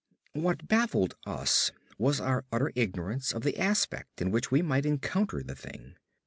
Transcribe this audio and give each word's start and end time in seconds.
What 0.33 0.67
baffled 0.67 1.13
us 1.27 1.69
was 1.99 2.19
our 2.19 2.43
utter 2.51 2.71
ignorance 2.73 3.33
of 3.33 3.43
the 3.43 3.55
aspect 3.59 4.19
in 4.19 4.31
which 4.31 4.49
we 4.49 4.63
might 4.63 4.83
encounter 4.87 5.43
the 5.43 5.53
thing. 5.53 5.95